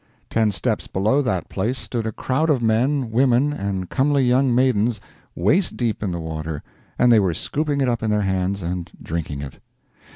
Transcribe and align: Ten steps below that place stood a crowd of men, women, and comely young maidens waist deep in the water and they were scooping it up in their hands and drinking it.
Ten 0.31 0.51
steps 0.51 0.87
below 0.87 1.21
that 1.21 1.47
place 1.47 1.77
stood 1.77 2.07
a 2.07 2.11
crowd 2.11 2.49
of 2.49 2.59
men, 2.59 3.11
women, 3.11 3.53
and 3.53 3.87
comely 3.87 4.23
young 4.23 4.55
maidens 4.55 4.99
waist 5.35 5.77
deep 5.77 6.01
in 6.01 6.11
the 6.11 6.19
water 6.19 6.63
and 6.97 7.11
they 7.11 7.19
were 7.19 7.35
scooping 7.35 7.81
it 7.81 7.87
up 7.87 8.01
in 8.01 8.09
their 8.09 8.21
hands 8.23 8.63
and 8.63 8.91
drinking 9.03 9.41
it. 9.41 9.59